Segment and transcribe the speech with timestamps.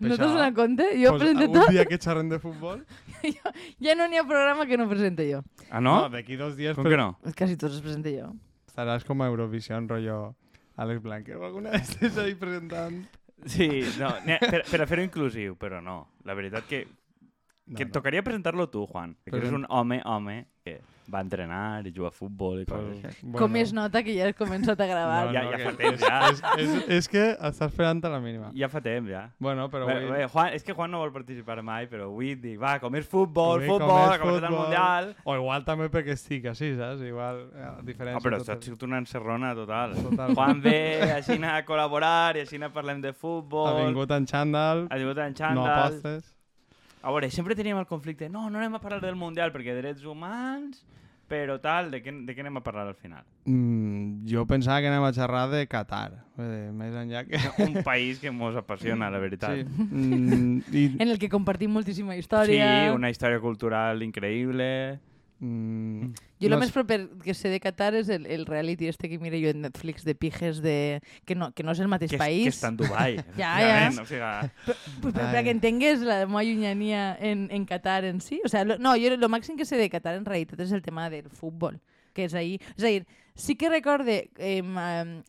[0.00, 0.86] No t'has donat compte?
[1.02, 1.70] Jo Pues, presento un tot.
[1.70, 2.84] dia que xerrem de futbol...
[3.80, 5.42] Ja no n'hi ha programa que no presente jo.
[5.70, 6.08] Ah, no?
[6.08, 7.18] d'aquí dos dies Com que no?
[7.36, 8.30] Quasi tots els presente jo.
[8.70, 10.34] estaràs com a Eurovision, rotllo
[10.80, 13.02] Alex Blanquer o alguna de estes ahí presentant.
[13.44, 13.68] Sí,
[13.98, 14.08] no,
[14.40, 16.10] per, per a fer-ho inclusiu, però no.
[16.28, 16.86] La veritat que,
[17.70, 17.92] No, que no.
[17.92, 19.16] tocaria presentar-lo tu, Juan.
[19.24, 20.80] Que eres Present- un home, home, que
[21.10, 23.22] va entrenar i juga a futbol i coses així.
[23.26, 25.32] bueno, Com es nota que ja has començat a gravar.
[25.32, 26.18] Ja- ja que fa temps, ja.
[26.30, 28.50] És, és, és que està esperant a la mínima.
[28.54, 29.24] Ja fa temps, ja.
[29.38, 30.10] Bueno, però Bé, avui...
[30.10, 33.06] bé, Juan, és que Juan no vol participar mai, però avui dic, va, com és
[33.10, 34.58] futbol, Avui, com futbol, com és el futbol.
[34.60, 35.10] Mundial...
[35.24, 37.02] O igual també perquè estic així, saps?
[37.02, 38.18] Igual, eh, diferència.
[38.18, 38.56] Ah, però total.
[38.58, 39.94] has sigut una encerrona total.
[40.10, 40.34] Total.
[40.34, 40.76] Juan ve,
[41.18, 43.66] així a col·laborar i així parlem de futbol.
[43.66, 45.88] Ha vingut en xandall, Ha vingut en no xandall.
[45.88, 46.36] apostes.
[47.02, 50.04] A veure, sempre teníem el conflicte, no, no anem a parlar del Mundial perquè drets
[50.04, 50.82] humans,
[51.30, 53.22] però tal, de què, de què anem a parlar al final?
[53.46, 56.10] Mm, jo pensava que anem a xerrar de Qatar.
[56.36, 57.38] Dir, més enllà que...
[57.68, 59.60] Un país que mos apassiona, la veritat.
[59.62, 59.86] Sí.
[59.86, 62.92] Mm, i, En el que compartim moltíssima Sí, història.
[62.92, 64.98] una història cultural increïble.
[65.40, 68.88] Mm, Jo el no més sé- proper que sé de Qatar és el, el reality
[68.88, 71.00] este que mire jo en Netflix de pijes de...
[71.26, 72.44] que no, que no és el mateix Que, és, país.
[72.44, 73.16] que està en Dubai.
[73.36, 73.90] Ja, ja.
[73.90, 74.20] O sigui,
[75.00, 75.32] Pues, per, Ai.
[75.34, 78.40] perquè entengués la meva llunyania en, en Qatar en si.
[78.44, 80.82] O sea, lo, no, jo el màxim que sé de Qatar en realitat és el
[80.82, 81.80] tema del futbol.
[82.12, 82.60] Que és ahir...
[82.76, 83.04] És a dir,
[83.34, 84.62] sí que recorde, eh,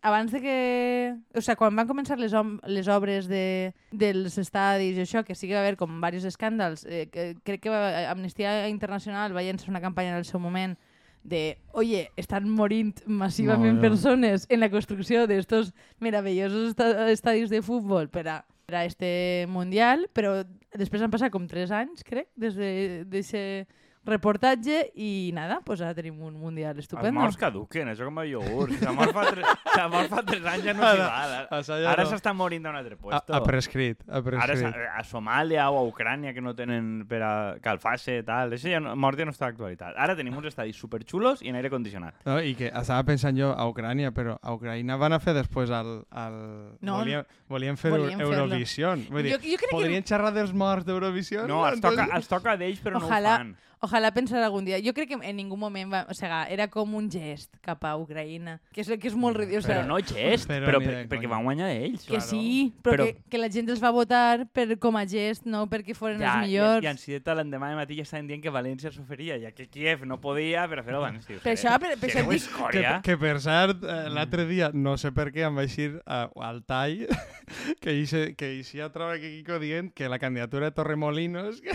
[0.01, 1.15] abans de que...
[1.33, 2.33] O sea, quan van començar les,
[2.67, 6.85] les obres de, dels estadis i això, que sí que va haver com diversos escàndals,
[6.85, 10.77] eh, que, crec que va, Amnistia Internacional va llançar una campanya en el seu moment
[11.23, 13.89] de, oye, estan morint massivament Molt bé.
[13.89, 19.45] persones en la construcció d'estos meravellosos esta- estadis de futbol per a, per a este
[19.47, 20.41] Mundial, però
[20.73, 23.69] després han passat com 3 anys, crec, des d'aquest
[24.03, 27.19] reportatge i nada, pues ara tenim un Mundial els estupendo.
[27.19, 28.73] morts caduquen, això com a iogurt.
[28.79, 29.43] Si la mort fa, tre...
[29.45, 31.85] si la mort fa tres anys ja no s'hi Ara- val.
[31.91, 32.09] Ara no.
[32.09, 33.33] s'està morint d'un altre puesto.
[33.33, 34.65] ha prescrit, ha Ara prescrit.
[34.65, 37.31] és a, a Somàlia o a Ucrània que no tenen per a
[37.61, 38.51] calfar-se i tal.
[38.57, 39.93] Això ja no, mort ja no està d'actualitat.
[39.97, 42.15] Ara tenim uns estadis superxulos i en aire condicionat.
[42.25, 45.69] No, I que estava pensant jo a Ucrània, però a Ucrània van a fer després
[45.69, 46.01] el...
[46.09, 46.37] el...
[46.81, 46.97] No.
[47.03, 48.33] volien, volien fer Volien fer-lo.
[48.47, 49.05] Eurovision.
[49.11, 51.45] Vull dir, Jo- jo crec que- podrien xerrar dels morts d'Eurovision?
[51.47, 53.57] No, els toca, els toca d'ells, però Ojalà- no ho fan.
[53.81, 54.77] Ojalà pensar algun dia.
[54.85, 56.03] Jo crec que en ningú moment va...
[56.09, 58.59] O sigui, era com un gest cap a Ucraïna.
[58.75, 59.57] Que és, que és molt ridícul.
[59.57, 62.03] O sigui, Però no gest, Però però, per, de perquè van guanyar ells.
[62.05, 62.27] Que Claro.
[62.29, 65.63] sí, però, Però- que, que la gent els va votar per, com a gest, no
[65.71, 66.83] perquè foren els i, millors.
[66.85, 70.05] i en Cieta l'endemà de matí ja estaven dient que València s'oferia, ja que Kiev
[70.05, 71.39] no podia, però fer-ho van dir.
[71.41, 74.69] Per això, per- per si això a dic- Que, que per cert, eh, l'altre dia,
[74.73, 77.07] no sé per què, em vaig ir a, al tall,
[77.81, 81.73] que ixe, que ixe ja troba que Kiko dient que la candidatura de Torremolinos, que,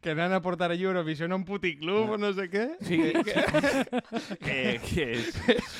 [0.00, 2.64] que anan a portar a Eurovision a un puticlub o no sé què.
[2.88, 2.98] Sí,
[4.40, 5.28] que, que és...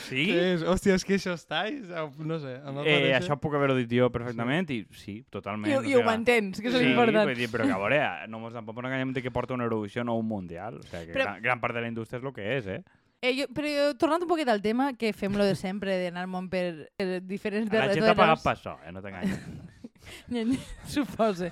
[0.05, 0.27] Sí?
[0.29, 1.89] Que és, hòstia, és que això estáis,
[2.21, 2.59] no sé.
[2.61, 5.73] em va Eh, això puc haver-ho dit jo perfectament i sí, totalment.
[5.73, 7.25] I, o I ho mantens, que és sí, l'important.
[7.31, 9.65] vull dir, però que a veure, no mos tampoc no enganyem de que porta una
[9.65, 10.79] Eurovisió o un Mundial.
[10.83, 12.83] O sigui, que Però- gran, gran part de la indústria és el que és, eh?
[13.25, 16.27] Eh, jo, però jo, tornant un poquet al tema, que fem lo de sempre, d'anar
[16.27, 18.93] al món per, per diferents La gent ha pagat per això, eh?
[18.93, 19.73] No t'enganyes.
[20.95, 21.51] Suposa.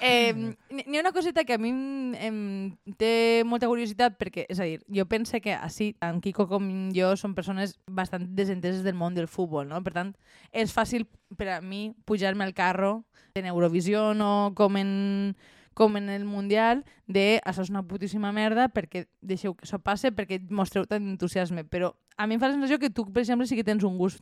[0.00, 4.46] Eh, N'hi n'hi ha una coseta que a mi em, em té molta curiositat perquè,
[4.48, 8.82] és a dir, jo penso que així, tant Kiko com jo som persones bastant desenteses
[8.84, 9.80] del món del futbol, no?
[9.84, 10.12] Per tant,
[10.52, 11.06] és fàcil
[11.38, 13.02] per a mi pujar-me al carro
[13.34, 15.36] en Eurovisió o com en
[15.74, 20.12] com en el Mundial, de això és una putíssima merda perquè deixeu que això passe
[20.12, 21.64] perquè mostreu tant entusiasme.
[21.64, 23.96] Però a mi em fa la sensació que tu, per exemple, sí que tens un
[23.98, 24.20] gust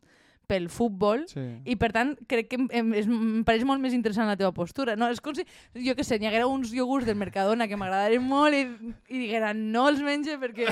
[0.50, 1.44] pel futbol Sí.
[1.70, 4.50] i per tant crec que em, em, és, em pareix molt més interessant la teva
[4.56, 5.08] postura no?
[5.14, 5.46] és com si,
[5.86, 8.64] jo que sé, n'hi haguera uns iogurts del Mercadona que m'agradarien molt i,
[9.14, 10.66] i digueren no els menge perquè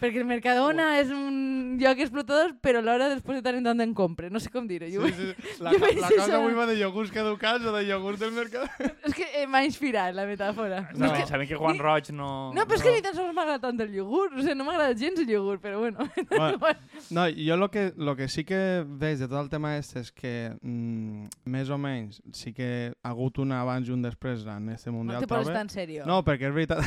[0.00, 3.94] perquè el Mercadona és un lloc explotador però alhora després de tant en tant en
[3.94, 5.28] compre no sé com dir-ho Sí, sí.
[5.64, 6.38] La, jo veig la cosa això.
[6.40, 8.70] avui va de iogurts caducats o de iogurts del mercat.
[9.08, 11.06] és que eh, m'ha inspirat la metàfora No.
[11.06, 11.12] No.
[11.14, 12.52] que sabem que Juan Ni- Roig no...
[12.54, 14.94] no, però és que ni tan sols m'agrada tant el iogurt o sigui, no m'agrada
[14.98, 16.08] gens el iogurt però bueno,
[16.58, 16.78] Bueno,
[17.10, 20.12] no, jo lo que, lo que sí que veig de tot el tema este és
[20.12, 24.68] que mm, més o menys sí que ha hagut un abans i un després en
[24.74, 25.20] este no Mundial.
[25.22, 26.84] te poses tan serio No, perquè és veritat...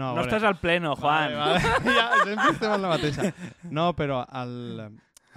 [0.00, 1.34] no, No estàs al pleno, Juan.
[1.36, 1.94] Vale, vale.
[1.96, 2.06] ja,
[2.38, 3.32] sempre estem en la mateixa.
[3.70, 4.54] No, però el,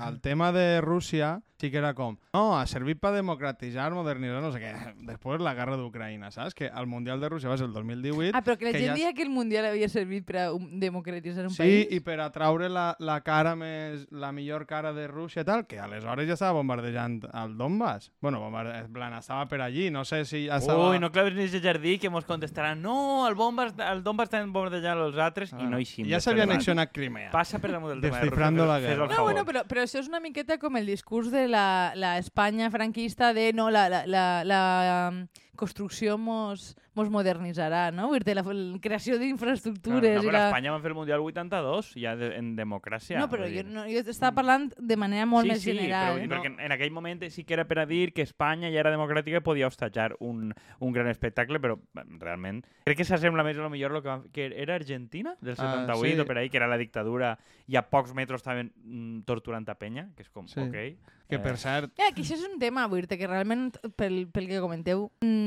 [0.08, 4.52] el tema de Rússia sí que era com, no, ha servit per democratitzar, modernitzar, no
[4.52, 4.72] sé què.
[5.12, 6.56] Després la guerra d'Ucraïna, saps?
[6.58, 8.90] Que el Mundial de Rússia va ser el 2018 ah, però que la que gent
[8.92, 10.48] ja- dia que el Mundial havia servit per a
[10.82, 15.08] democratitzar un Sí, país i per atraure la, la cara més, la millor cara de
[15.08, 18.12] Rússia i tal, que aleshores ja estava bombardejant el Donbass.
[18.22, 20.90] Bueno, bombardejant, en plan, estava per allí, no sé si ja estava...
[20.92, 24.42] Ui, no claves ni de jardí que mos contestaran no, el bomba, el Donbass està
[24.46, 26.08] bombardejant els altres i no hi sim.
[26.10, 27.30] Ja s'havia annexionat Crimea.
[27.34, 29.06] Passa per damunt del tema de la Rússia, guerra.
[29.06, 32.18] el No, bueno, però, però això és una miqueta com el discurs de la, la
[32.18, 38.08] Espanya franquista de no, la, la, la, um, construcció mos, mos modernitzarà, no?
[38.12, 40.16] Vull dir, la, la creació Claro, d'infraestructures...
[40.16, 40.46] no, i però la...
[40.50, 43.20] Espanya van fer el Mundial 82, ja de, en democràcia.
[43.20, 46.16] No, però jo, no, jo estava parlant de manera molt sí, més sí, general.
[46.18, 46.30] però eh?
[46.32, 48.92] perquè en, en aquell moment sí que era per a dir que Espanya ja era
[48.94, 53.58] democràtica i podia hostatjar un, un gran espectacle, però bé, realment crec que s'assembla més
[53.60, 56.20] a lo millor lo que, que era Argentina, del Ah, 78 sí.
[56.22, 57.36] o per ahí, que era la dictadura
[57.68, 60.60] i a pocs metres estaven mm, torturant a penya, que és com, Sí.
[60.60, 61.20] ok.
[61.32, 64.26] Que, per Eh, cert, Ja, que això és un tema, vull dir que realment, pel,
[64.34, 65.41] pel que comenteu, mm,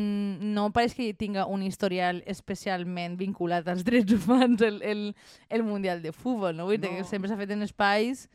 [0.54, 5.04] no pareix que tinga un historial especialment vinculat als drets humans el, el,
[5.48, 6.66] el Mundial de Futbol, no?
[6.70, 6.98] Vull dir No.
[6.98, 8.28] que sempre s'ha fet en espais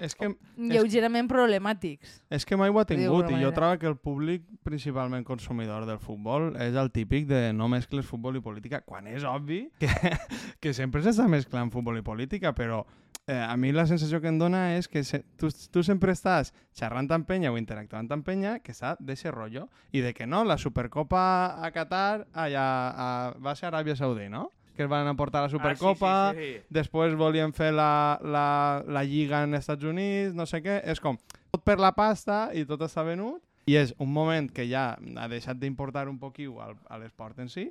[0.00, 2.22] és que, lleugerament problemàtics.
[2.32, 5.98] és que mai ho ha tingut i jo trobo que el públic principalment consumidor del
[6.00, 9.88] futbol és el típic de no mescles futbol i política, quan és obvi que,
[10.62, 12.84] que sempre s'està mesclant futbol i política, però
[13.26, 16.52] eh, a mi la sensació que em dona és que se, tu, tu sempre estàs
[16.76, 20.44] xerrant amb penya o interactuant amb penya que està d'eixe rotllo i de que no,
[20.44, 23.08] la Supercopa a Qatar allà, a,
[23.40, 24.50] va ser a Aràbia Saudí, no?
[24.74, 26.66] Que es van aportar la Supercopa, Ah, sí, sí, sí.
[26.74, 31.16] després volien fer la, la, la lliga en Estats Units, no sé què, és com
[31.54, 33.40] tot per la pasta i tot està venut
[33.70, 37.48] i és un moment que ja ha deixat d'importar un poquiu al, a l'esport en
[37.48, 37.70] si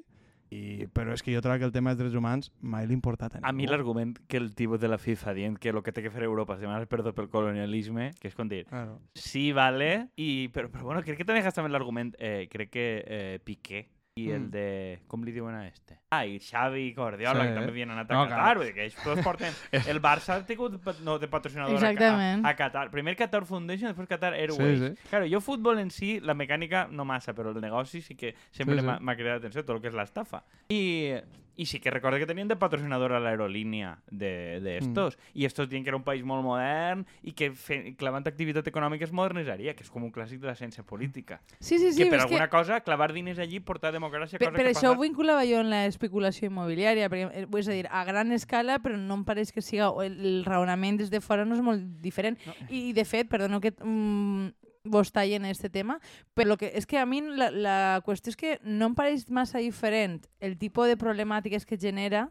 [0.53, 3.35] i, però és que jo trobo que el tema dels drets humans mai l'ha importat
[3.35, 3.49] a ningú.
[3.49, 6.11] A mi l'argument que el tipus de la FIFA dient que el que té que
[6.13, 8.99] fer Europa és demanar perdó pel colonialisme, que és com dir, Claro.
[9.15, 13.39] sí, vale, i, però, però bueno, crec que també també l'argument, eh, crec que eh,
[13.43, 14.51] Piqué i el Mm.
[14.51, 14.99] de...
[15.07, 15.97] Com li diuen a este?
[16.11, 17.47] Ah, i Xavi i Guardiola, Sí.
[17.47, 18.57] que també havien anat a No, Qatar, clar.
[18.57, 19.53] vull dir que ells tots porten...
[19.89, 22.45] El Barça ha tingut no, de patrocinador a, Exactament.
[22.45, 22.91] a, a Qatar.
[22.91, 24.79] Primer Qatar Foundation, després Qatar Airways.
[24.79, 25.09] Sí, sí.
[25.09, 28.75] Claro, jo futbol en si, la mecànica no massa, però el negoci sí que sempre
[28.75, 28.85] Sí, sí.
[28.85, 30.43] m'ha m'ha cridat atenció, tot el que és l'estafa.
[30.69, 31.15] I,
[31.55, 35.17] I sí que recordo que tenien de patrocinador a l'aerolínia de, de estos.
[35.17, 35.37] Mm.
[35.39, 39.05] I estos diuen que era un país molt modern i que fe, clavant activitat econòmica
[39.05, 41.41] es modernitzaria, que és com un clàssic de la ciència política.
[41.59, 42.03] Sí, sí, sí.
[42.03, 45.03] que per alguna cosa clavar diners allí portar democràcia, Per, per que això ho passa...
[45.05, 49.21] vinculava jo en l'especulació immobiliària, perquè, eh, és a dir, a gran escala, però no
[49.21, 49.91] em pareix que siga...
[50.03, 52.39] El, el raonament des de fora no és molt diferent.
[52.47, 52.55] No.
[52.73, 55.99] I, de fet, perdoneu que mm, vos talli en este tema,
[56.35, 59.29] però lo que, és que a mi la, la qüestió és que no em pareix
[59.31, 62.25] massa diferent el tipus de problemàtiques que genera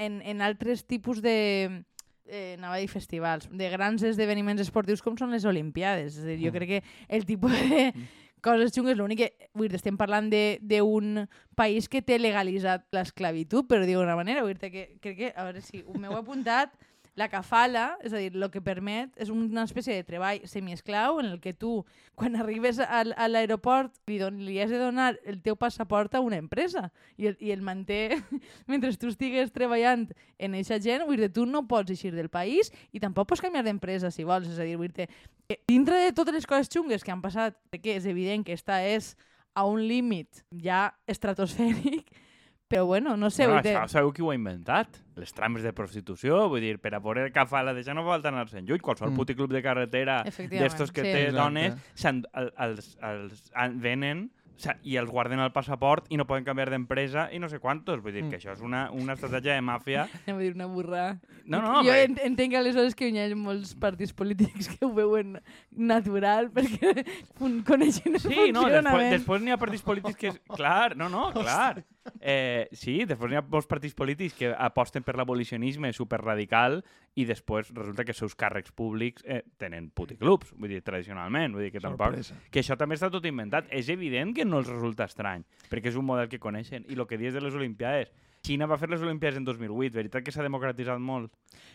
[0.00, 1.84] en, en altres tipus de
[2.24, 6.16] eh, anava a dir festivals, de grans esdeveniments esportius com són les Olimpiades.
[6.16, 6.56] És a dir, jo Mm.
[6.56, 7.92] crec que el tipus de
[8.40, 13.68] coses xungues, l'únic que, vull dir, estem parlant de- d'un país que té legalitzat l'esclavitud,
[13.68, 16.72] però d'alguna manera, vull dir que crec que, a veure si ho m'heu apuntat,
[17.14, 21.28] la cafala, és a dir, el que permet és una espècie de treball semiesclau en
[21.28, 21.82] el que tu,
[22.16, 26.88] quan arribes a l'aeroport, li, li has de donar el teu passaport a una empresa
[27.20, 28.16] i el, i el manté
[28.70, 30.06] mentre tu estigues treballant
[30.38, 33.66] en eixa gent, vull dir, tu no pots eixir del país i tampoc pots canviar
[33.66, 35.10] d'empresa si vols, és a dir, vull dir,
[35.48, 38.80] que dintre de totes les coses xungues que han passat, que és evident que esta
[38.86, 39.12] és
[39.54, 42.08] a un límit ja estratosfèric,
[42.72, 44.96] però bueno, no sé, dir, això sabeu qui ho ha inventat?
[45.20, 48.30] Les trames de prostitució, vull dir, per a poder agafar la deixa no fa falta
[48.32, 48.80] anar-se'n lluny.
[48.80, 49.16] Qualsevol Mm.
[49.20, 51.10] puticlub de carretera d'estos que sí.
[51.12, 51.36] té Exacte.
[51.36, 54.30] dones, s'han- el- els, els, els venen
[54.84, 58.00] i els guarden al passaport i no poden canviar d'empresa i no sé quantos.
[58.00, 58.30] Vull dir Mm.
[58.30, 60.08] que això és una, una estratègia de màfia.
[60.26, 61.18] anem a dir una burra.
[61.44, 65.40] No, no, jo ent entenc aleshores que hi ha molts partits polítics que ho veuen
[65.72, 67.04] natural perquè
[67.66, 69.10] coneixen el Sí, no, després, funcionament.
[69.18, 70.28] després n'hi ha partits polítics que...
[70.28, 70.40] És...
[70.56, 71.82] Clar, no, no, clar.
[72.20, 76.80] Eh, sí, després n'hi ha molts partits polítics que aposten per l'abolicionisme superradical
[77.18, 81.68] i després resulta que els seus càrrecs públics eh, tenen puticlubs, vull dir, tradicionalment, vull
[81.68, 82.16] dir que tampoc...
[82.16, 82.38] Sorpresa.
[82.50, 83.70] Que això també està tot inventat.
[83.70, 86.86] És evident que no els resulta estrany, perquè és un model que coneixen.
[86.88, 88.10] I el que dius de les Olimpiades,
[88.42, 91.30] Xina va fer les Olimpiades en 2008, veritat que s'ha democratitzat molt.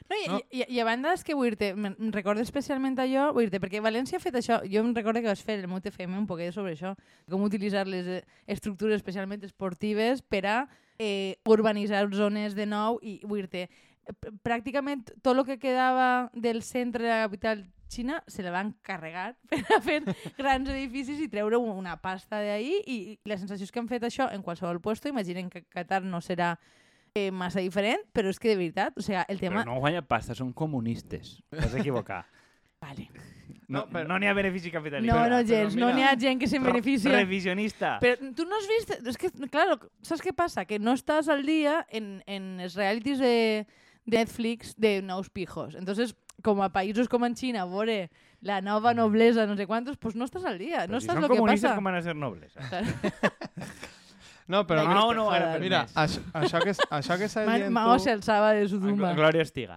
[0.09, 0.39] No, i, No.
[0.51, 3.79] I, i, a banda és que vull dir em recordo especialment allò, vull dir perquè
[3.83, 6.51] València ha fet això, jo em recordo que vas fer el meu TFM un poquet
[6.55, 6.93] sobre això,
[7.31, 10.57] com utilitzar les eh, estructures especialment esportives per a
[10.99, 13.67] eh, urbanitzar zones de nou i vull dir
[14.43, 19.35] pràcticament tot el que quedava del centre de la capital Xina se la van carregar
[19.49, 20.01] per a fer
[20.37, 24.03] grans edificis i treure un- una pasta d'ahí i, la sensació és que han fet
[24.03, 26.57] això en qualsevol puesto, imaginen que Qatar no serà
[27.15, 29.63] eh, massa diferent, però és que de veritat, o sigui, el tema...
[29.63, 31.39] Però no guanya pasta, són comunistes.
[31.49, 32.25] T'has equivocar.
[32.83, 33.07] Vale.
[33.67, 35.11] No No, però- no n'hi ha benefici capitalista.
[35.15, 37.11] No, no, però gens, no mira- n'hi ha gent que se'n beneficia.
[37.15, 37.95] Revisionista.
[38.03, 38.93] Però tu no has vist...
[39.01, 40.63] És que, claro, saps què passa?
[40.69, 43.65] Que no estàs al dia en, en els realities de,
[44.05, 45.75] de Netflix de nous pijos.
[45.75, 46.13] Entonces,
[46.43, 48.09] com a països com en Xina, veure
[48.41, 51.23] la nova noblesa, no sé quantos, pues no estàs al dia, Però no si saps
[51.23, 51.75] el que comunistes, passa.
[51.75, 52.53] com van a ser nobles?
[52.55, 53.11] Eh?
[54.47, 54.85] No, però...
[54.87, 58.03] No, no, ara per Mira, això, això que, això que Ma- dient Mao tu...
[58.05, 59.09] se alçava de su tumba.
[59.17, 59.75] Glòria estiga.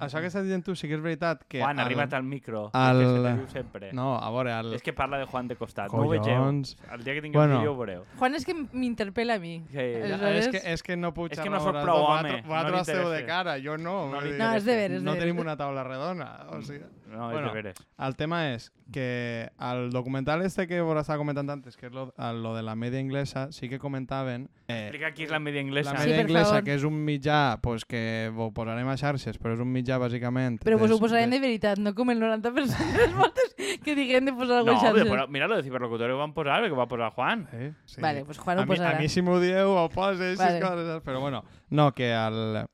[0.00, 1.60] Això que estàs dient tu sí que és veritat que...
[1.60, 3.92] Juan, arriba't al micro, al- que se te diu sempre.
[3.92, 4.72] No, a veure, el...
[4.74, 6.24] És que parla de Juan de costat, no ho vegeu.
[6.24, 6.76] Collons.
[6.92, 7.58] El dia que tingueu Bueno.
[7.58, 8.04] vídeo ho veureu.
[8.18, 9.58] Juan és que m'interpel·la a mi.
[9.70, 11.84] Sí, Ja, Aleshores- és, que, és que no puc És que xerrar no soc amb
[11.84, 14.10] prou home, vosaltres no esteu de cara, jo no.
[14.12, 16.46] No dir, No, és de veres, no tenim una taula redona.
[16.50, 16.82] O sigui,
[17.14, 17.48] No, és Bueno.
[17.48, 17.74] de veres.
[17.98, 22.12] el tema és que el documental este que vos estava comentant antes, que és lo,
[22.18, 24.48] el- lo de la media inglesa, sí que comentaven...
[24.66, 25.92] Eh, Explica qui és la media inglesa.
[25.92, 26.64] la Sí, media per inglesa, favor.
[26.64, 30.58] que és un mitjà pues, que ho posarem a xarxes, però és un mitjà bàsicament...
[30.64, 32.52] Però vos ho posarem de- de veritat, no com el 90%
[32.92, 35.10] de les voltes que diguem de posar No, alguna però, xarxa.
[35.12, 37.46] però mira, lo de ciberlocutor ho van posar, perquè ho va posar Juan.
[37.50, 38.00] Sí, sí.
[38.00, 38.96] Vale, pues Juan a ho mi, posarà.
[38.96, 40.60] a mi si m'ho dieu ho poses, vale.
[40.60, 42.64] coses, però bueno, no, que el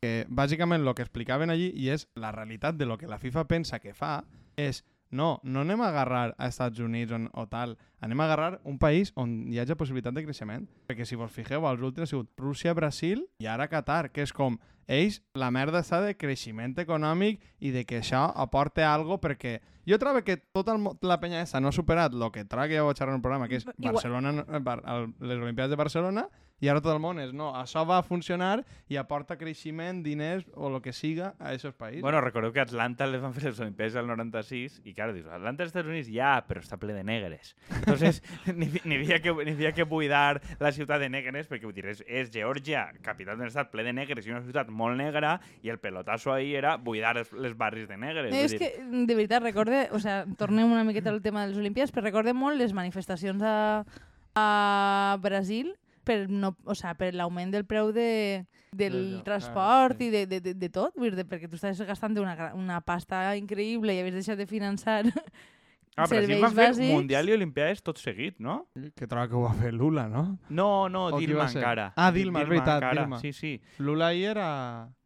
[0.00, 3.44] que bàsicament el que explicaven allí i és la realitat de lo que la FIFA
[3.48, 4.22] pensa que fa
[4.56, 8.60] és no, no anem a agarrar a Estats Units on, o tal, anem a agarrar
[8.64, 10.68] un país on hi hagi possibilitat de creixement.
[10.88, 14.32] Perquè si vos fixeu, els últims ha sigut Rússia, Brasil i ara Qatar, que és
[14.32, 14.58] com
[14.90, 19.98] ells, la merda està de creixement econòmic i de que això aporta algo perquè jo
[19.98, 22.84] trobo que tota el, la penya aquesta no ha superat el que trobo que ja
[22.84, 26.28] ho vaig xerrar en el programa, que és Barcelona, eh, les Olimpiades de Barcelona
[26.60, 28.60] i ara tot el món és, no, això va funcionar
[28.92, 32.04] i aporta creixement, diners o el que siga a aquests països.
[32.04, 35.64] Bueno, recordeu que Atlanta les van fer les Olimpiades al 96 i, claro, dius, Atlanta
[35.64, 37.54] als Estats Units ja, però està ple de negres.
[37.78, 38.20] Entonces,
[38.58, 41.86] ni, ni, havia que, ni havia que buidar la ciutat de negres, perquè vull dir,
[41.94, 45.72] és, és Geòrgia, capital d'un estat ple de negres i una ciutat molt negra, i
[45.72, 48.28] el pelotasso ahí era buidar els, les barris de negres.
[48.34, 49.86] No, és dir, que, de veritat, recorde...
[49.96, 53.42] O sea, tornem una miqueta al tema de les Olimpiades, però recorde molt les manifestacions
[53.42, 53.84] a,
[54.36, 55.72] a Brasil
[56.10, 58.08] per, no, o sea, per l'augment del preu de,
[58.74, 60.10] del lloc, transport clar, sí.
[60.10, 63.28] i de, de, de, de tot, vull dir, perquè tu estàs gastant una, una pasta
[63.38, 65.04] increïble i havies deixat de finançar
[66.00, 66.92] ah, Brasil serveis van fer bàsics.
[66.94, 68.56] Mundial i Olimpiades tot seguit, no?
[68.96, 70.24] Que trobo que ho va fer Lula, no?
[70.48, 71.90] No, no, O Dilma encara.
[71.96, 73.04] Ah, Dilma, és veritat, encara.
[73.04, 73.20] Dilma.
[73.22, 73.52] Sí, sí.
[73.78, 74.50] Lula ahir era...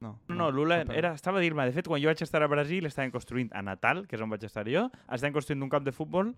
[0.00, 0.98] No, No, no, Lula perdó.
[1.00, 1.64] era, estava Dilma.
[1.66, 4.30] De fet, quan jo vaig estar a Brasil, estaven construint a Natal, que és on
[4.30, 6.34] vaig estar jo, estaven construint un camp de futbol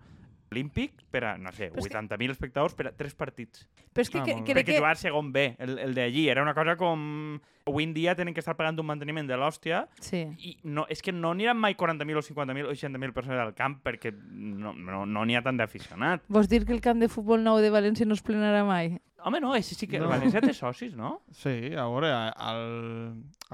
[0.51, 3.67] olímpic per a, no sé, Però és que- 80.000 espectadors per a tres partits.
[3.93, 4.53] Però és que, Ah, que, que.
[4.55, 6.27] Perquè que, jugar segon B, el, el d'allí.
[6.29, 7.39] Era una cosa com...
[7.67, 10.21] Avui en dia tenen que estar pagant un manteniment de l'hòstia Sí.
[10.39, 13.81] i no, és que no aniran mai 40.000 o 50.000 o 60.000 persones al camp
[13.83, 16.23] perquè no n'hi no, no ha tant d'aficionat.
[16.29, 19.01] Vols dir que el camp de futbol nou de València no es plenarà mai?
[19.23, 19.97] Home, no, ese sí que...
[19.99, 20.05] No.
[20.05, 20.11] No.
[20.13, 21.23] València té socis, no?
[21.33, 22.11] Sí, a veure,
[22.51, 22.61] el,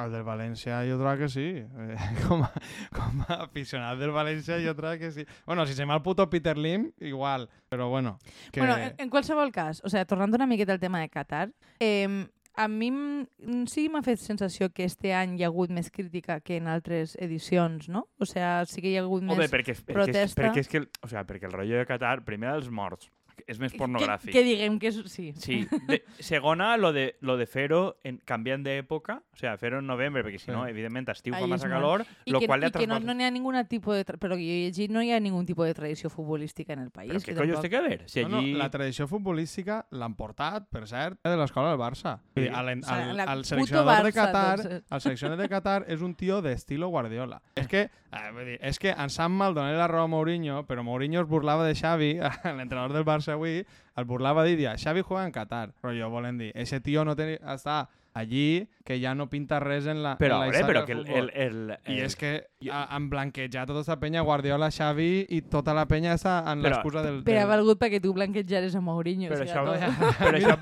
[0.03, 1.46] el del València jo trobo que sí.
[1.63, 1.96] Eh,
[2.27, 2.51] com, a,
[2.93, 5.25] com a aficionat del València jo trobo que sí.
[5.48, 7.50] Bueno, si se m'ha el puto Peter Lim, igual.
[7.70, 8.17] Però bueno,
[8.51, 8.60] que...
[8.60, 12.27] Bueno, en, en qualsevol cas, o sea, tornant una miqueta al tema de Qatar, eh,
[12.55, 12.91] a mi
[13.65, 17.15] sí m'ha fet sensació que este any hi ha hagut més crítica que en altres
[17.17, 18.03] edicions, no?
[18.22, 19.50] O sea, sí que hi ha hagut Home, més...
[19.50, 20.41] perquè, és- perquè, és, protesta.
[20.43, 20.84] perquè és que...
[20.84, 23.10] el- O sea, perquè el rotllo de Qatar, primer dels morts,
[23.47, 24.31] és més pornogràfic.
[24.31, 25.00] Que, que diguem que és...
[25.12, 25.33] Sí.
[25.38, 25.62] Sí.
[25.89, 30.23] De, segona, lo de, lo de fer-ho en, canviant d'època, o sea, fer-ho en novembre,
[30.23, 30.71] perquè si no, Sí.
[30.71, 33.25] evidentment, estiu Ai, fa massa calor, I lo que, qual i que no, no n'hi
[33.25, 34.05] ha ningun tipus de...
[34.05, 36.79] tra- Però que jo he llegit, no hi ha ningun tipus de tradició futbolística en
[36.79, 37.12] el país.
[37.12, 38.03] Però que què collons tampoc- té que ver?
[38.09, 38.53] Si No, allí...
[38.53, 42.17] no, la tradició futbolística l'han portat, per cert, de l'escola del Barça.
[42.35, 42.43] Sí.
[42.43, 42.47] Sí.
[42.47, 44.85] Al, al, al, puto seleccionador de Barça, Qatar, doncs.
[44.91, 47.41] el seleccionador de Qatar és un tio d'estilo Guardiola.
[47.55, 50.63] És que, eh, vull dir, és que ens sap mal donar la raó a Mourinho,
[50.67, 52.13] però Mourinho es burlava de Xavi,
[52.57, 53.65] l'entrenador del Barça avui,
[53.97, 55.73] el burlava dia, Xavi juega en Qatar.
[55.81, 60.15] Volen dir, ese tio no té, està allí que ja no pinta res en la,
[60.17, 62.33] Però, en la veure, però que el, el, el, I el- és que
[62.70, 67.01] ha- han blanquejat tota aquesta penya, Guardiola, Xavi i tota la penya està en l'excusa
[67.03, 67.22] del...
[67.24, 69.29] Però ha valgut perquè tu blanquejares a Mourinho.
[69.29, 69.63] Però això,
[70.24, 70.55] però això,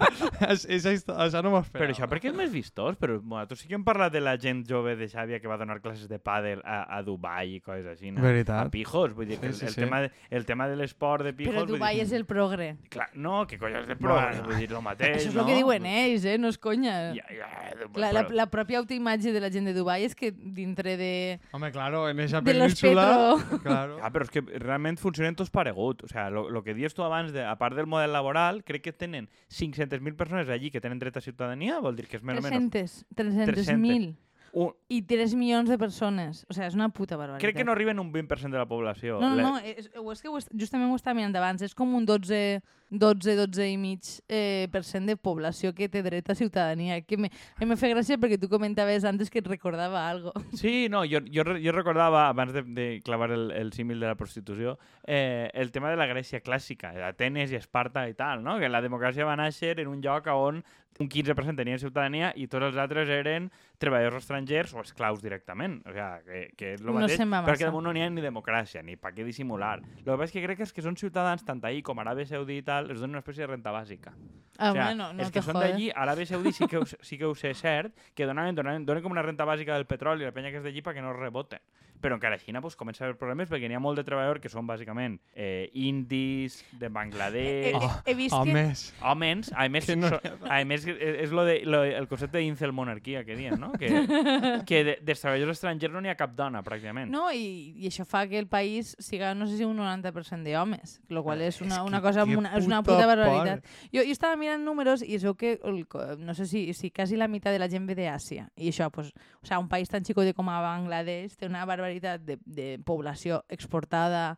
[0.50, 1.80] això, això no m'ho esperava.
[1.86, 4.64] però això perquè és més vistós, però nosaltres sí que hem parlat de la gent
[4.68, 8.12] jove de Xàbia que va donar classes de pàdel a, a Dubai i coses així.
[8.12, 8.22] No?
[8.22, 8.72] A Veritat.
[8.74, 9.82] pijos, vull dir, que el, Sí, sí, el, sí.
[9.82, 11.54] tema, de, el tema de l'esport de pijos...
[11.56, 12.76] Però Dubai dir, és el progre.
[12.90, 14.48] Clar, no, que collons de progre, Bueno.
[14.48, 15.42] vull dir, el mateix, Això és no?
[15.44, 16.38] el que diuen ells, eh?
[16.42, 16.96] No és conya.
[17.18, 17.50] Ja, ja,
[17.96, 21.40] La, la, però- la pròpia autoimatge de la gent de Dubai és que dintre de...
[21.52, 23.38] Home, claro, en esa De los península...
[23.38, 23.60] Petro.
[23.64, 24.00] Claro.
[24.02, 26.04] Ah, però és que realment funcionen tots paregut.
[26.04, 28.82] O sea, lo, lo que dius tu abans, de, a part del model laboral, crec
[28.90, 32.40] que tenen 500.000 persones allí que tenen dret a ciutadania, vol dir que és més
[32.40, 33.06] o menys...
[33.16, 34.16] 300, 300.000.
[34.54, 36.42] Un, I 3 milions de persones.
[36.50, 37.46] O sigui, és una puta barbaritat.
[37.46, 39.20] crec que no arriben un 20% de la població.
[39.22, 41.76] No, no, no, és, o és que ho est- justament ho estava mirant abans, és
[41.76, 42.60] com un 12,
[42.92, 47.00] 12, 12 i mig eh, per cent de població que té dret a ciutadania.
[47.08, 50.34] Que me, que me fa gràcia perquè tu comentaves antes que et recordava algo.
[50.62, 54.16] Sí, no, jo, jo, jo recordava, abans de, de clavar el, el símil de la
[54.20, 58.60] prostitució, eh, el tema de la Grècia clàssica, d'Atenes i Esparta i tal, no?
[58.60, 60.62] que la democràcia va néixer en un lloc on
[61.00, 63.48] un 15% tenien ciutadania i tots els altres eren
[63.82, 65.80] treballadors estrangers o esclaus directament.
[65.88, 67.56] O sigui, que, que és el No mateix, massa.
[67.64, 69.80] damunt no n'hi ha ni democràcia, ni per què dissimular.
[69.98, 72.06] El que passa és que crec que és que són ciutadans tant ahir com a
[72.06, 74.14] Aràbia Saudita, Nepal els donen una espècie de renta bàsica.
[74.58, 76.86] Ah, o sea, bueno, no els que són d'allí, a l'Aràbia Saudí sí que, ho,
[76.86, 80.26] sí que ho sé cert, que donaven, donaven, donen com una renta bàsica del petroli
[80.26, 81.62] i la penya que és d'allí perquè no reboten.
[82.02, 84.42] Però encara a Xina pues, comença a haver problemes perquè n'hi ha molt de treballadors
[84.42, 88.42] que són bàsicament eh, indis, de He, Bangladesh, he, he vist que...
[88.42, 88.86] Homes.
[89.02, 92.42] Homes, a més, Que no so, a més és, és lo de, lo, el concepte
[92.42, 93.72] d'incel monarquia que diuen, no?
[93.78, 93.90] Que,
[94.70, 97.12] que de, dels treballadors estrangers no n'hi ha cap dona, pràcticament.
[97.14, 100.98] No, i, i això fa que el país siga, no sé si un 90% d'homes,
[101.12, 103.66] lo qual és una, És una cosa, una, és una puta barbaritat.
[103.92, 105.84] Jo, jo estava mirant números i es veu que, el,
[106.22, 108.48] no sé si, si quasi la meitat de la gent ve d'Àsia.
[108.58, 111.91] I això, pues, o sea, un país tan xicote com a Bangladesh té una barbaritat
[112.00, 114.38] de, de població exportada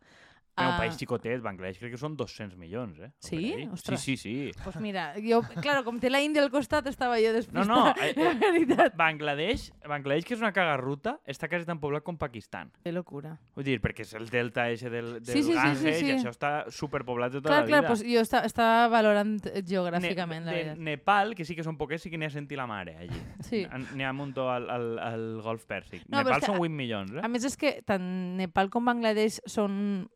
[0.56, 3.10] Era un a- país xicotet, Bangladesh, crec que són 200 milions, eh?
[3.18, 3.66] Sí?
[3.72, 4.00] Ostres.
[4.00, 4.60] Sí, sí, sí.
[4.62, 7.66] Pues mira, jo, claro, com té la Índia al costat, estava jo No, despistada.
[7.66, 8.94] no, eh, la eh, veritat.
[8.96, 12.70] Bangladesh, Bangladesh, que és una cagarruta, està quasi tan poblat com Pakistan.
[12.84, 13.34] Que locura.
[13.56, 16.06] Vull dir, perquè és el delta ese del, del Sí, sí, sí, sí, Ganges sí.
[16.06, 17.88] i això està superpoblat tota Clar, la clar, vida.
[17.88, 19.34] pues jo està, estava valorant
[19.66, 20.78] geogràficament, ne, la veritat.
[20.78, 23.20] Nepal, que sí que són poquets, sí que n'hi ha sentit la mare, allí.
[23.42, 23.64] Sí.
[23.94, 26.04] N'hi ha un muntó al, al, al Golf Pèrsic.
[26.08, 27.20] No, però Nepal són a- 8 milions, eh?
[27.24, 28.04] A més és que tant
[28.38, 30.08] Nepal com Bangladesh són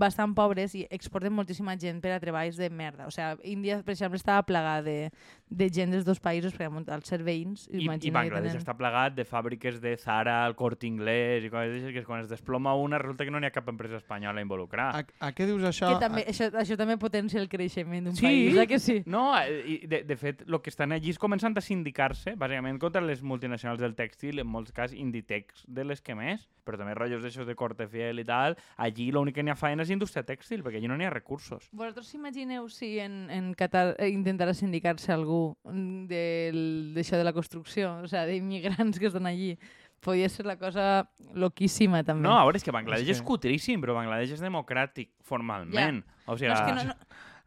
[0.00, 3.06] bastant pobres i exporten moltíssima gent per a treballs de merda.
[3.08, 5.10] O sigui, Índia, per exemple, estava plagada de,
[5.50, 8.62] de gent dels dos països, perquè molt- als ser veïns, I, I Bangladesh tenen...
[8.62, 12.28] està plagat de fàbriques de Zara, el Corte Inglés i coses d'aixes que quan es
[12.30, 15.02] desploma una resulta que no n'hi ha cap empresa espanyola involucrada.
[15.02, 15.90] A, a què dius això?
[15.90, 18.22] Que també, això, això també potencia el creixement d'un Sí.
[18.28, 19.02] país, eh que sí?
[19.06, 19.32] No,
[19.66, 23.20] i de, de fet, el que estan allí és començant a sindicar-se, bàsicament contra les
[23.22, 27.42] multinacionals del tèxtil, en molts casos Inditex de les que més, però també rotllos d'això
[27.48, 28.54] de corte fiel i tal.
[28.76, 31.66] Allí l'únic que n'hi ha feina és indústria tèxtil, perquè allí no n'hi ha recursos.
[31.72, 37.92] Vosaltres imagineu si en, en Qatar eh, intentarà sindicar-se algú del- d'això de la construcció,
[38.02, 39.56] o sigui, d'immigrants que estan allí.
[40.00, 42.24] Podria ser la cosa loquíssima, també.
[42.24, 46.02] No, a veure, és que Bangladesh És és, cutríssim, però Bangladesh és democràtic, formalment.
[46.26, 46.94] O sigui, no, és que no, no,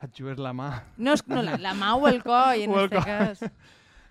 [0.03, 0.67] Et jugues la mà.
[0.97, 3.43] no, és, no la, la mà o el coll, en aquest cas.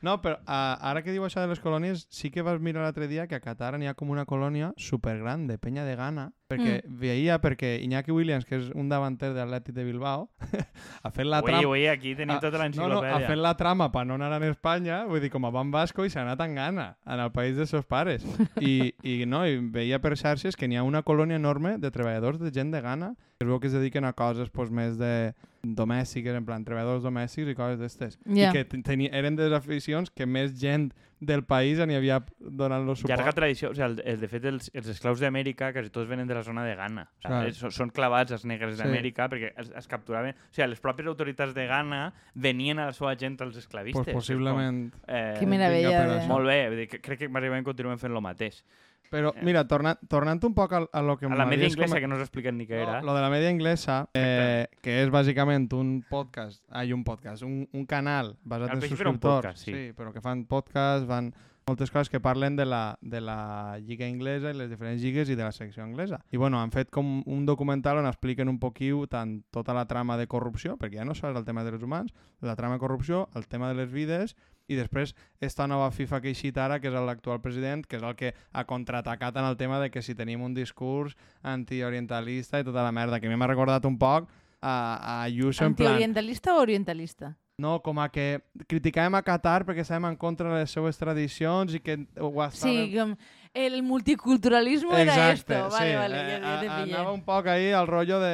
[0.02, 3.06] No, però uh, ara que diu això de les colònies, sí que vas mirar l'altre
[3.06, 6.75] dia que a Qatar n'hi ha com una colònia supergran de penya de gana, perquè
[6.78, 6.97] mm.
[7.00, 10.28] veia perquè Iñaki Williams, que és un davanter de l'Atlètic de Bilbao,
[11.02, 11.73] ha fet la ui, trama...
[11.73, 13.30] ui, aquí tenim tota no, no, ha l'enciclopèdia.
[13.32, 16.12] fet la trama per no anar a Espanya, vull dir, com a Van Vasco, i
[16.12, 18.25] s'ha anat en gana, en el país dels seus pares.
[18.60, 22.41] I, i, no, i veia per xarxes que n'hi ha una colònia enorme de treballadors
[22.43, 25.32] de gent de gana, que es veu que es dediquen a coses pues, més de
[25.62, 28.19] domèstiques, en plan treballadors domèstics i coses d'estes.
[28.26, 28.50] Ja.
[28.50, 30.91] I que teni, eren de les aficions que més gent
[31.23, 33.13] del país n'hi havia donant-los suport.
[33.15, 36.26] Llarga tradició, o sigui, el, el, de fet, els, els esclaus d'Amèrica quasi tots venen
[36.26, 37.04] de la zona de Ghana.
[37.23, 38.82] O sigui, són, són clavats els negres Sí.
[38.82, 40.35] d'Amèrica perquè es, es capturaven...
[40.35, 42.00] O sigui, les pròpies autoritats de Ghana
[42.35, 44.02] venien a la seva gent als esclavistes.
[44.04, 44.89] pues, possiblement...
[44.93, 46.25] Com, eh, Que meravella.
[46.26, 48.65] Molt bé, vull dir, que crec que bàsicament continuem fent el mateix.
[49.10, 51.91] Però, mira, tornant, tornant un poc a, a lo que A la media m'havies inglesa,
[51.95, 53.00] comen- que no us expliquen ni què era.
[53.00, 57.43] No, lo de la media inglesa, eh, que és bàsicament un podcast, ai, un podcast,
[57.43, 59.21] un, un canal basat Al en subscriptors.
[59.21, 59.93] podcast, sí.
[59.97, 61.34] però que fan podcast, fan
[61.65, 65.36] moltes coses que parlen de la, de la lliga inglesa i les diferents lligues i
[65.36, 66.19] de la secció anglesa.
[66.32, 70.17] I bueno, han fet com un documental on expliquen un poquiu tant tota la trama
[70.19, 72.10] de corrupció, perquè ja no sols el tema dels humans,
[72.41, 74.34] la trama de corrupció, el tema de les vides
[74.68, 78.06] i després esta nova FIFA que ha eixit ara, que és l'actual president, que és
[78.06, 82.64] el que ha contraatacat en el tema de que si tenim un discurs antiorientalista i
[82.64, 85.92] tota la merda, que a mi m'ha recordat un poc a, a Ayuso en plan...
[85.92, 87.36] Antiorientalista o orientalista?
[87.60, 91.75] No, com a que criticàvem a Qatar perquè estàvem en contra de les seues tradicions
[91.76, 92.88] i que ho estàvem...
[92.88, 93.12] Sí, com
[93.52, 95.52] el multiculturalismo era esto.
[95.69, 95.97] Vale, sí.
[95.97, 96.95] vale, eh, ja, ja te a- pillé.
[96.95, 98.32] anava un poc ahí al rotllo de...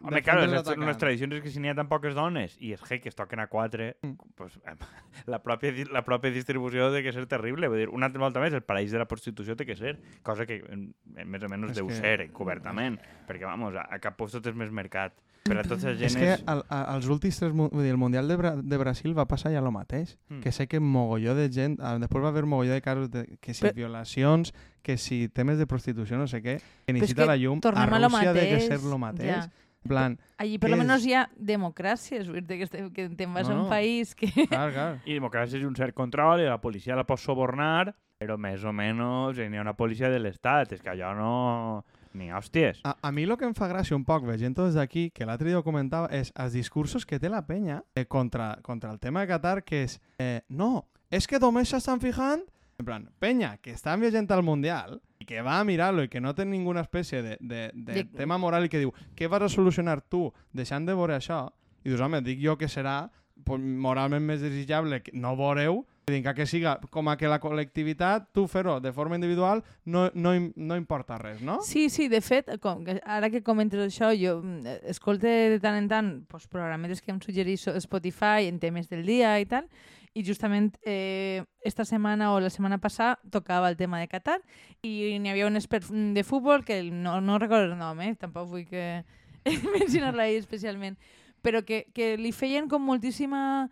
[0.00, 2.72] Home, de claro, les, les tradicions és que si n'hi ha tan poques dones i
[2.72, 4.16] és que es toquen a quatre, Mm.
[4.34, 4.74] pues, eh,
[5.32, 7.68] la, pròpia, la pròpia distribució té que ser terrible.
[7.68, 10.46] Vull dir, una altra volta més, el paraís de la prostitució té que ser, cosa
[10.48, 12.96] que en, en més o menys És deu que- ser encobertament,
[13.28, 15.12] perquè, vamos, a, a cap lloc tot és més mercat.
[15.44, 17.52] Per a tota la gent És que al, a, als últims tres...
[17.52, 20.14] Vull dir, el Mundial de, Bra de Brasil va passar ja el mateix.
[20.32, 20.40] Mm.
[20.40, 21.74] Que sé que mogolló de gent...
[21.84, 25.58] ah, Després va haver mogolló de casos de que si Però- violacions, que si temes
[25.60, 27.60] de prostitució, no sé què, que Però necessita que la llum.
[27.60, 29.34] A Rússia de que ser lo mateix.
[29.36, 29.50] ja.
[29.84, 30.80] En plan, Allí per lo és?
[30.80, 33.68] menos hi ha democràcia, és dir, que, que te'n vas No, a un no.
[33.68, 34.30] país que...
[34.48, 34.86] clar, clar.
[35.04, 38.72] I democràcia és un cert control i la policia la pot subornar, però més o
[38.72, 40.72] menys n'hi ha una policia de l'Estat.
[40.72, 41.84] És que allò no...
[42.14, 42.80] Ni hòsties.
[42.86, 45.48] A, a mi el que em fa gràcia un poc, veient des d'aquí, que l'altre
[45.50, 49.20] dia ho comentava, és els discursos que té la penya eh, contra, contra el tema
[49.24, 52.44] de Qatar, que és, eh, no, és que només s'estan fijant
[52.78, 56.20] en plan, penya, que estan viatjant al Mundial i que va a mirar-lo i que
[56.20, 59.42] no té ninguna espècie de, de, de De- tema moral i que diu, què vas
[59.46, 61.44] a solucionar tu deixant de veure això?
[61.84, 63.10] I dius, home, dic jo que serà
[63.44, 68.26] pues, moralment més desitjable que no veureu Dir, que, siga com a que la col·lectivitat,
[68.36, 71.62] tu fer-ho de forma individual, no, no, no importa res, no?
[71.64, 75.88] Sí, sí, de fet, com, ara que comentes això, jo mm, escolte de tant en
[75.88, 79.70] tant pues, programetes que em suggerís Spotify en temes del dia i tal,
[80.14, 84.38] i justament eh, esta setmana o la setmana passada tocava el tema de Qatar
[84.86, 88.12] i n'hi havia un expert de futbol que no, no recordo el nom, eh?
[88.14, 89.02] tampoc vull que
[89.74, 91.00] mencionar-la especialment,
[91.42, 93.70] però que, que li feien com moltíssima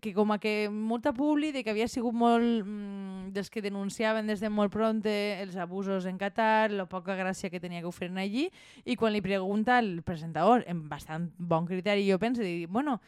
[0.00, 4.26] que com a que molta publi de que havia sigut molt mm, dels que denunciaven
[4.26, 5.12] des de molt pronte
[5.42, 8.48] els abusos en Qatar, la poca gràcia que tenia que ho feren allí,
[8.84, 12.98] i quan li pregunta el presentador, amb bastant bon criteri, jo penso, dir, bueno,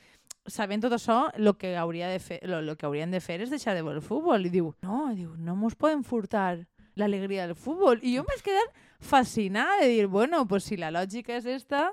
[0.47, 3.51] sabent tot això, el que, hauria de fer, lo, lo que haurien de fer és
[3.51, 4.47] deixar de veure el futbol.
[4.47, 6.63] I diu, no, diu, no mos podem furtar
[6.97, 8.01] l'alegria del futbol.
[8.03, 11.91] I jo m'he quedat fascinada de dir, bueno, pues si la lògica és esta,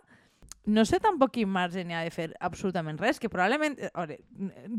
[0.66, 3.76] no sé tampoc quin marge n'hi ha de fer absolutament res, que probablement...
[3.92, 4.20] A veure,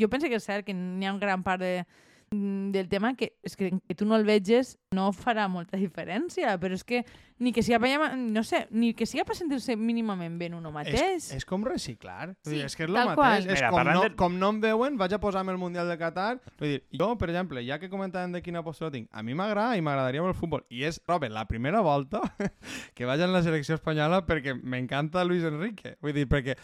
[0.00, 1.84] jo penso que és cert que n'hi ha un gran part de,
[2.30, 6.74] del tema que és que, que tu no el veges no farà molta diferència, però
[6.74, 7.04] és que
[7.42, 10.70] ni que sigui per, no sé, ni que sigui per sentir-se mínimament bé en uno
[10.70, 11.00] mateix.
[11.02, 12.28] És, és com reciclar.
[12.46, 13.14] Sí, dir, és que és el mateix.
[13.18, 13.38] qual.
[13.42, 15.96] És Mira, com, no, de- com no em veuen, vaig a posar-me el Mundial de
[15.98, 16.38] Qatar.
[16.60, 19.76] Vull dir, jo, per exemple, ja que comentàvem de quina postura tinc, a mi m'agrada
[19.76, 20.62] i m'agradaria veure el futbol.
[20.70, 22.22] I és, Robert, la primera volta
[22.94, 25.96] que vaig en la selecció espanyola perquè m'encanta Luis Enrique.
[26.00, 26.54] Vull dir, perquè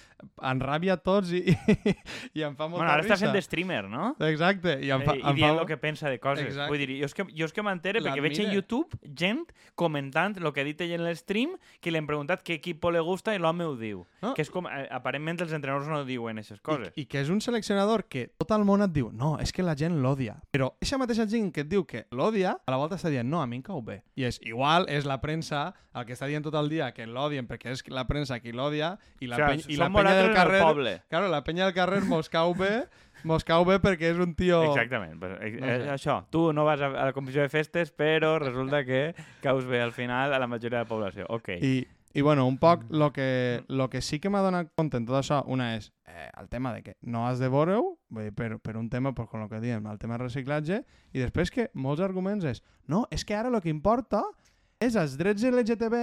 [0.40, 1.56] enràbia tots i, i,
[2.38, 3.26] i em fa molta Bueno, ara està risa.
[3.26, 4.14] fent de streamer, no?
[4.30, 4.78] Exacte.
[4.86, 5.49] I em fa, Eh, I em dient fa...
[5.58, 6.46] el que pensa de coses.
[6.46, 6.70] Exacte.
[6.70, 8.52] Vull dir, jo és que, jo és que m'entere perquè veig en.
[8.54, 12.58] YouTube gent comentant el que ha dit ell en l'stream que li han preguntat què
[12.58, 14.04] equip le gusta i l'home ho diu.
[14.22, 14.34] No.
[14.34, 16.92] Que és com, eh, aparentment els entrenadors no diuen aquestes coses.
[16.94, 19.62] I, I que és un seleccionador que tot el món et diu no, és que
[19.62, 20.38] la gent l'odia.
[20.50, 23.42] Però aquesta mateixa gent que et diu que l'odia, a la volta està dient no,
[23.42, 24.00] a mi em cau bé.
[24.16, 27.48] I és igual, és la premsa el que està dient tot el dia que l'odien
[27.50, 30.34] perquè és la premsa qui l'odia i la, O peny, sigui, i la penya del
[30.34, 30.60] carrer...
[30.62, 30.92] poble.
[31.10, 32.84] Claro, la penya del carrer mos cau bé,
[33.24, 34.62] mos cau bé perquè és un tio...
[34.70, 35.18] Exactament.
[35.20, 35.88] Pues, No sé.
[35.94, 39.80] Això, tu no vas a, a la competició de festes, però resulta que caus bé
[39.82, 41.26] al final a la majoria de la població.
[41.28, 41.48] Ok.
[41.60, 45.06] I, i bueno, un poc lo que, lo que sí que m'ha donat compte en
[45.06, 47.96] tot això, una és eh, el tema de que no has de veure-ho,
[48.34, 51.70] per, per un tema, pues, con lo que diem, el tema reciclatge, i després que
[51.74, 54.24] molts arguments és no, és que ara el que importa
[54.80, 56.00] és els drets LGTB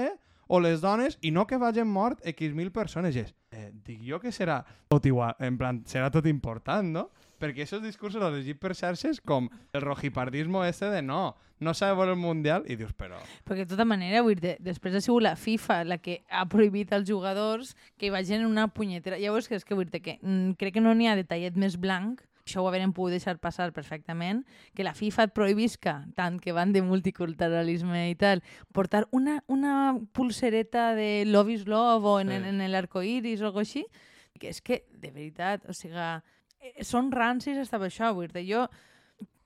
[0.48, 3.16] o les dones i no que vagin mort X mil persones.
[3.16, 7.10] És, eh, dic jo que serà tot igual, en plan, serà tot important, no?
[7.38, 11.92] Perquè aquests discursos els llegit per xarxes com el rojipardismo este de no, no s'ha
[11.92, 13.20] de veure el Mundial i dius, però...
[13.46, 16.94] Perquè de tota manera, vull dir, després ha sigut la FIFA la que ha prohibit
[16.98, 19.20] als jugadors que hi vagin una punyetera...
[19.22, 21.78] Llavors, que és que vull dir que mm, crec que no n'hi ha detallet més
[21.78, 26.56] blanc, això ho haurem pogut deixar passar perfectament, que la FIFA et prohibisca, tant que
[26.56, 28.42] van de multiculturalisme i tal,
[28.74, 32.42] portar una, una pulsereta de Love is Love o en, Sí.
[32.42, 33.86] en, en l'arcoiris o alguna així,
[34.40, 35.98] que és que, de veritat, o sigui,
[36.62, 38.68] eh, són rancis per això, vull dir, jo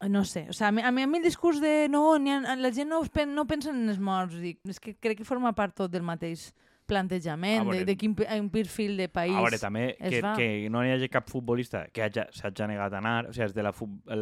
[0.10, 2.32] no sé, o sigui, a mi, a mi, a mi el discurs de no, ni
[2.34, 5.28] ha, la gent no, pen, no pensa en els morts, dic, és que crec que
[5.28, 6.52] forma part tot del mateix
[6.92, 9.34] plantejament, veure, de, de quin, un perfil de país.
[9.36, 10.34] A veure, també que, va.
[10.38, 13.64] que no hi hagi cap futbolista que s'hagi negat a anar, o sigui, els de
[13.66, 13.74] la,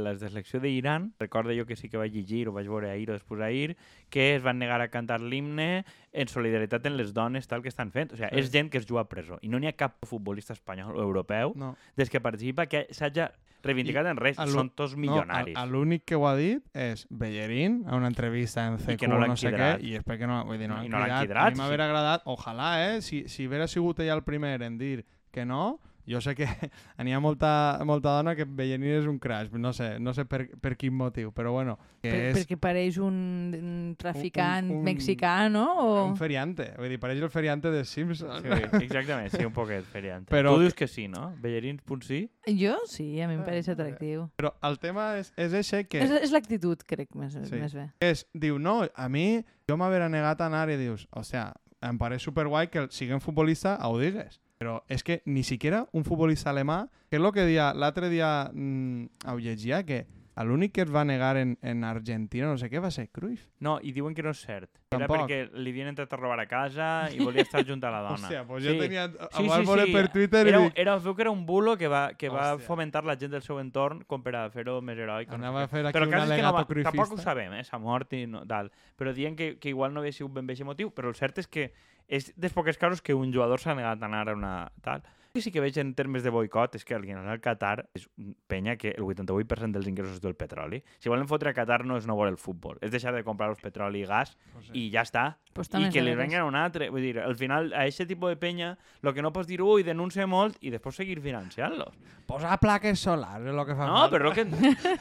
[0.06, 3.10] les de selecció d'Iran, recordo jo que sí que vaig llegir o vaig veure ahir
[3.10, 3.76] o després ahir,
[4.10, 7.92] que es van negar a cantar l'himne en solidaritat en les dones tal que estan
[7.92, 8.14] fent.
[8.14, 8.40] O sigui, Sí.
[8.40, 9.40] és gent que es juga a presó.
[9.42, 11.76] I no n'hi ha cap futbolista espanyol o europeu No.
[11.98, 13.26] des que participa que s'hagi
[13.66, 14.40] reivindicat en res.
[14.54, 15.56] Són tots milionaris.
[15.58, 19.38] No, L'únic que ho ha dit és Bellerín a una entrevista en CQ no no
[19.40, 21.44] sé què, i és perquè no, vull dir, no, I l'han no l'han cridat.
[21.44, 21.62] A mi sí.
[21.62, 25.80] m'hauria agradat, ojalà, eh, si, si haguera sigut ella el primer en dir que no,
[26.10, 26.46] jo sé que
[27.06, 30.48] n'hi ha molta, molta dona que Bellerín és un crash, no sé, no sé per,
[30.60, 33.14] per quin motiu, però bueno, que Per, és Perquè pareix un,
[33.54, 35.66] un traficant Un- un- mexicà, no?
[35.84, 36.06] O...
[36.08, 38.42] un feriante, vull dir, pareix el feriante de Simpsons.
[38.42, 40.32] Sí, exactament, sí, un poquet feriante.
[40.34, 41.30] Però tu que- dius que sí, no?
[41.40, 42.24] Bellerín, punt sí?
[42.50, 44.28] Jo sí, a mi em pareix atractiu.
[44.40, 46.02] Però el tema és, és eixe que...
[46.04, 47.56] És, és l'actitud, crec, més, Sí.
[47.62, 47.90] més bé.
[48.02, 51.52] és, diu, no, a mi jo m'haver negat a anar i dius, o sea,
[51.86, 54.40] em pareix superguai que siguin futbolista ho digues.
[54.60, 58.50] Però és que ni siquiera un futbolista alemà, que és el que dia l'altre dia
[58.52, 60.02] mm, ho llegia, que
[60.48, 63.46] l'únic que es va negar en, en Argentina, no sé què, va ser Cruyff.
[63.60, 64.70] No, i diuen que no és cert.
[64.90, 65.26] Era Tampoc.
[65.26, 68.16] perquè li havien entrat a robar a casa i volia estar junt a la dona.
[68.30, 69.08] Hòstia, pues jo tenia...
[69.10, 69.94] Sí, sí, veure sí.
[69.94, 72.54] per Twitter Era, i dic, era, veu que era un bulo que va, que va
[72.56, 72.68] Hòstia.
[72.68, 75.30] fomentar la gent del seu entorn com per a fer-ho més heroic.
[75.30, 75.76] no anava a sé què.
[75.76, 76.92] fer aquí Però un que no va, cruifista.
[76.96, 78.72] tampoc ho sabem, eh, s'ha mort i no, tal.
[78.98, 81.38] Però diuen que, que igual no havia sigut ben bé aquest motiu, però el cert
[81.44, 81.72] és que
[82.08, 85.04] és dels pocs casos que un jugador s'ha negat a anar a una tal.
[85.34, 87.06] Que sí que veig en termes de boicot és que el
[87.42, 88.08] Qatar és
[88.48, 90.82] penya que el 88% dels ingressos és del petroli.
[91.00, 93.50] Si volen fotre a Qatar no és no vol el futbol, és deixar de comprar
[93.50, 95.38] els petroli i gas Pues i ja està.
[95.54, 96.90] Pues I que li venguen un altre.
[96.94, 98.70] Vull dir, al final, a aquest tipus de penya,
[99.02, 101.98] el que no pots dir, ui, denuncia molt i després seguir financiant-los.
[102.30, 104.16] Posar plaques solars és el que fa No, falta.
[104.16, 104.46] però, que...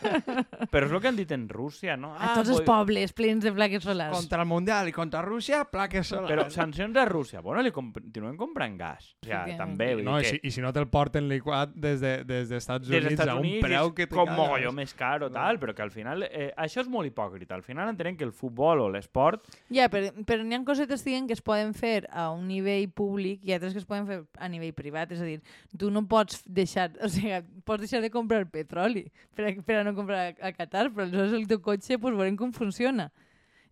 [0.73, 2.15] però és el que han dit en Rússia, no?
[2.17, 4.17] A tots els pobles plens de plaques solars.
[4.17, 6.33] Contra el Mundial i contra Rússia, plaques solars.
[6.33, 9.13] Però sancions a Rússia, bueno, li comp continuen comprant gas.
[9.13, 9.61] O sigui, Efectivament.
[9.61, 12.51] també, vull dir no, i, si, I si no te'l porten liquat des de, des
[12.51, 15.31] d'Estats des Units dels Estats a un Units preu que com mogolló més car o
[15.33, 17.57] tal, però que al final eh, això és molt hipòcrita.
[17.57, 21.35] Al final entenem que el futbol o l'esport Ja, però, però n'hi ha cosetes que
[21.35, 24.75] es poden fer a un nivell públic i altres que es poden fer a nivell
[24.77, 25.13] privat.
[25.13, 25.39] És a dir,
[25.79, 29.87] tu no pots deixar, o sigui, pots deixar de comprar petroli per a, per a
[29.87, 33.11] no comprar a, a Qatar, però aleshores el teu cotxe pues, veurem com funciona.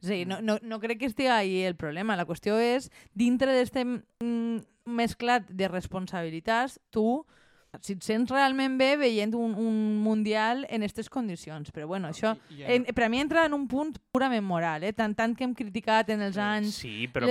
[0.03, 2.17] És a dir, no, no, no crec que estigui ahí el problema.
[2.17, 7.25] La qüestió és, dintre d'este mm, mesclat de responsabilitats, tu
[7.83, 11.71] si et sents realment bé veient un, un Mundial en aquestes condicions.
[11.75, 14.87] Però bueno, això I, i, en, per a mi entra en un punt purament moral,
[14.87, 14.93] eh?
[14.97, 17.29] tant, tant que hem criticat en els anys sí, però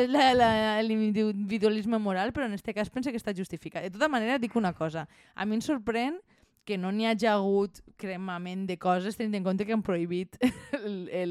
[0.86, 3.86] l'individualisme moral, però en aquest cas pense que està justificat.
[3.86, 5.08] De tota manera, dic una cosa.
[5.34, 6.20] A mi em sorprèn
[6.66, 10.36] que no n'hi hagi hagut cremament de coses, tenint en compte que han prohibit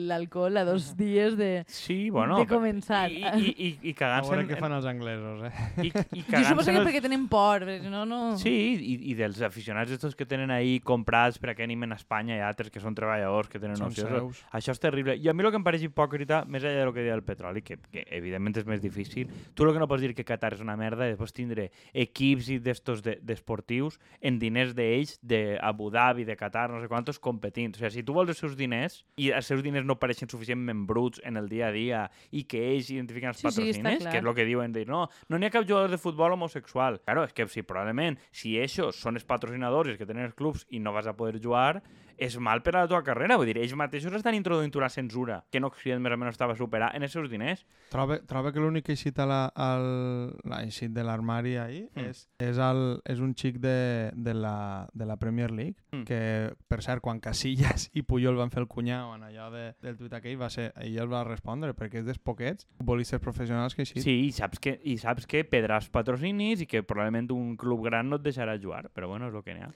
[0.08, 3.10] l'alcohol a dos dies de, sí, bueno, de començar.
[3.12, 5.52] I, i, i, i a cagant-se veure en, què fan els anglesos, eh?
[5.84, 8.20] i, i jo suposo que els- perquè tenen por, no, no...
[8.40, 11.98] Sí, i, i dels aficionats estos que tenen ahí comprats per a que animen a
[12.00, 14.10] Espanya i altres que són treballadors, que tenen Són opcions.
[14.14, 14.42] seus.
[14.56, 15.16] Això és terrible.
[15.20, 17.62] I a mi el que em pareix hipòcrita, més enllà del que deia el petroli,
[17.66, 20.64] que, que evidentment és més difícil, tu el que no pots dir que Qatar és
[20.64, 26.26] una merda i després tindre equips i d'estos de- d'esportius en diners d'ells, d'Abu Dhabi,
[26.28, 27.72] de Qatar, no sé quantos, competint.
[27.74, 30.84] O sigui, si tu vols els seus diners i els seus diners no pareixen suficientment
[30.86, 34.12] bruts en el dia a dia i que ells identifiquen els Sí, sí, patrocines, clar.
[34.12, 37.00] que és el que diuen, dir, no, no n'hi ha cap jugador de futbol homosexual.
[37.04, 40.36] Claro, és que si probablement, si ells són els patrocinadors i els que tenen els
[40.36, 41.82] clubs i no vas a poder jugar,
[42.18, 43.36] és mal per a la teva carrera.
[43.36, 46.56] Vull dir, ells mateixos estan introduint una censura que en Occident més o menys estava
[46.56, 47.64] superar en els seus diners.
[47.90, 52.08] Troba, troba que l'únic que ha eixit, la, al, l'ha eixit de l'armari ahir Mm.
[52.10, 56.02] és, és, el, és un xic de, de, la, de la Premier League, Mm.
[56.04, 59.96] que, per cert, quan Casillas i Puyol van fer el cunyau en allò de, del
[59.96, 63.82] tuit aquell, va ser, ell el va respondre, perquè és dels poquets futbolistes professionals que
[63.86, 64.02] eixit.
[64.02, 68.08] Sí, i saps que, i saps que pedràs patrocinis i que probablement un club gran
[68.10, 69.70] no et deixarà jugar, però bueno, és el que n'hi ha.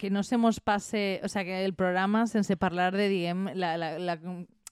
[0.00, 3.76] Que no se mos passe, o sea, que el programa sense parlar de, diguem, la,
[3.76, 4.16] la, la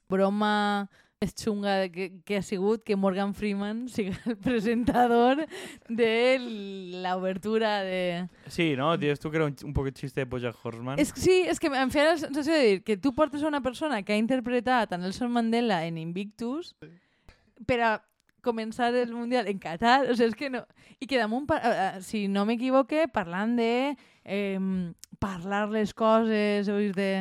[0.09, 0.89] broma
[1.19, 5.45] més xunga de que, que ha sigut que Morgan Freeman sigui el presentador
[5.89, 6.39] de
[7.03, 8.29] l'obertura de...
[8.47, 8.93] Sí, no?
[8.97, 10.97] Dius tu que era un, un poquet xiste de Bojack Horseman?
[11.03, 14.01] És sí, és que em feia la sensació de dir que tu portes una persona
[14.03, 16.73] que ha interpretat a Nelson Mandela en Invictus
[17.67, 17.93] per a
[18.49, 20.65] començar el Mundial en Qatar, o sigui, és que no...
[20.99, 23.73] I que damunt, eh, eh, si no m'equivoque, parlant de
[24.25, 24.59] eh,
[25.23, 27.13] parlar les coses, o de...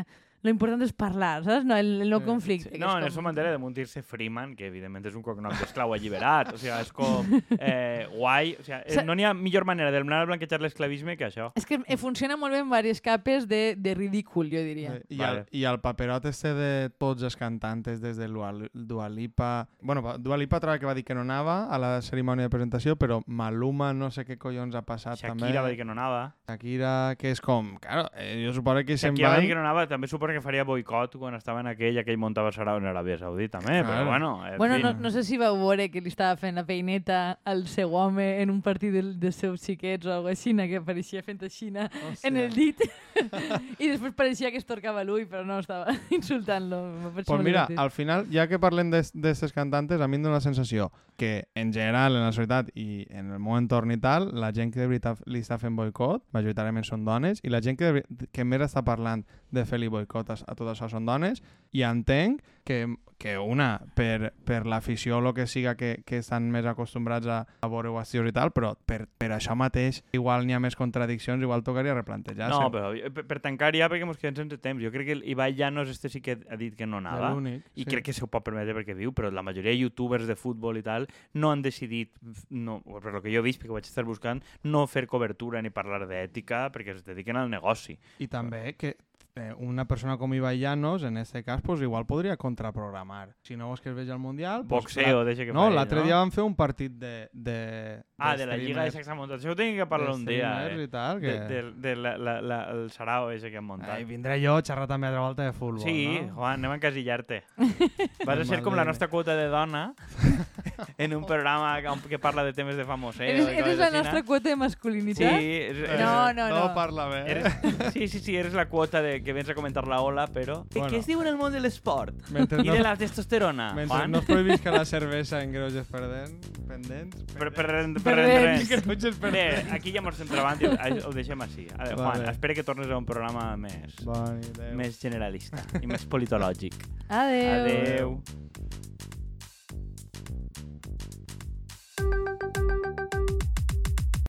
[0.44, 1.66] Lo important és parlar, saps?
[1.66, 2.70] No, el, el no Sí, conflicte.
[2.72, 5.52] Sí, no, és en com- Nelson Mandela de dir-se Freeman, que evidentment és un cognom
[5.58, 7.26] d'esclau alliberat, o sigui, és com
[7.60, 11.18] eh, guai, o sigui, Sa- eh, no n'hi ha millor manera d'eliminar el blanquejar l'esclavisme
[11.18, 11.50] que això.
[11.58, 14.96] És que eh, funciona molt bé en diverses capes de, de ridícul, jo diria.
[14.98, 15.40] Eh, I, Vale.
[15.40, 19.68] el, I el paperot este de tots els cantantes des de Dua, Lipa...
[19.82, 22.96] Bueno, Dua Lipa troba que va dir que no anava a la cerimònia de presentació,
[22.96, 25.46] però Maluma no sé què collons ha passat també.
[25.48, 26.36] Shakira va dir que no anava.
[26.48, 27.76] Shakira, que és com...
[27.82, 29.46] Claro, eh, jo suposo que se'n Shakira va van...
[29.46, 32.52] dir que no anava, també suposo que faria boicot quan estava en aquell, aquell muntava
[32.52, 33.88] serà en Aràbia Saudita, també, Claro.
[33.88, 34.84] però bueno, en Bueno, fi.
[34.84, 38.42] no, no sé si vau veure que li estava fent la peineta al seu home
[38.42, 42.28] en un partit del, dels seus xiquets o alguna així, que apareixia fent aixina Hòstia.
[42.28, 42.82] en el dit
[43.80, 47.12] i després pareixia que es torcava l'ull, però no, estava insultant-lo.
[47.14, 47.78] Pues mira, divertit.
[47.80, 51.72] al final, ja que parlem d'aquestes cantantes, a mi em dóna la sensació que, en
[51.74, 54.88] general, en la societat i en el meu entorn i tal, la gent que de
[54.88, 58.62] veritat li està fent boicot, majoritàriament són dones, i la gent que, de que més
[58.66, 61.44] està parlant de fer-li boicot a, a tot això són dones,
[61.76, 62.86] i entenc que,
[63.18, 67.38] que una, per, per l'afició o el que siga que, que estan més acostumbrats a,
[67.48, 71.42] a veure qüestions i tal, però per, per això mateix igual n'hi ha més contradiccions,
[71.42, 72.60] igual tocaria replantejar-se.
[72.60, 74.84] No, però eh, per, per tancar ja, perquè ens quedem sense temps.
[74.84, 77.32] Jo crec que Ibai Llanos este sí que ha dit que no anava.
[77.34, 77.66] l'únic.
[77.76, 80.78] I crec que s'ho pot permetre perquè viu, però la majoria de youtubers de futbol
[80.78, 82.14] i tal no han decidit,
[82.52, 85.72] no, per lo que jo he vist, perquè vaig estar buscant, no fer cobertura ni
[85.74, 87.98] parlar d'ètica perquè es dediquen al negoci.
[88.22, 88.96] I també que
[89.38, 93.36] eh, una persona com Ibai Llanos, en este cas, pues, igual podria contraprogramar.
[93.44, 94.66] Si no vols que es vegi al Mundial...
[94.68, 96.06] Pues, Boxeo, deixa que No, l'altre no?
[96.06, 97.30] dia van fer un partit de...
[97.34, 99.38] de Ah, de la Lliga de Sexa Muntat.
[99.40, 100.84] Això ho tinc que parlar de un dia, eh?
[100.84, 101.28] i tal, que...
[101.28, 103.92] De, de, de la, la, la, el sarau ese que han muntat.
[103.94, 106.34] Ai, vindré jo a xerrar també altra volta de futbol, Sí, no?
[106.40, 107.44] Juan, anem a encasillar-te.
[108.26, 109.94] Vas a ser com la nostra quota de dona
[110.98, 113.28] en un programa que- que parla de temes de famoseo.
[113.28, 114.26] Eres, eres la nostra no?
[114.26, 115.32] quota de Sí, masculinitat?
[115.40, 116.60] és, és, No, no, no.
[116.68, 117.22] No parla bé.
[117.32, 117.54] Eres,
[117.94, 120.62] sí, sí, sí, eres la quota de que vens a comentar la ola, però...
[120.64, 120.88] Bueno.
[120.88, 120.92] Bueno.
[120.94, 122.16] Què es diu en el món de l'esport?
[122.32, 124.12] I no, de la testosterona, mentre Juan?
[124.14, 127.26] no es prohibisca la cervesa en greuges perdent, pendents...
[127.34, 128.70] Per, per, per, per, Perdents.
[128.70, 129.72] per, Greuges Bé, pendents.
[129.76, 130.72] aquí ja mos entrevant i
[131.04, 131.68] ho deixem així.
[131.76, 132.32] A veure, Juan, Vale.
[132.32, 134.74] espero que tornes a un programa més, idea.
[134.80, 136.80] més generalista i més politològic.
[137.10, 137.52] Adeu.
[137.60, 138.22] Adeu.